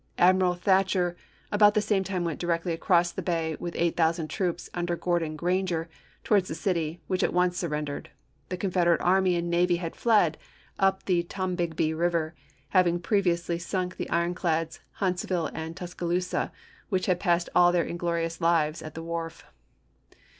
[0.17, 1.15] Admiral Thatcher
[1.51, 5.35] about the same time went directly across the bay, with eight thousand troops under Gordon
[5.35, 5.89] Granger,
[6.23, 8.07] towards the city, which at once surren dered.
[8.49, 10.39] The Confederate army and navy had fled
[10.79, 12.33] up the Tombigbee river,
[12.69, 16.51] having previously sunk the ironclads Huntsville and Tuscaloosa,
[16.89, 19.43] which had passed all their inglorious lives at the wharf.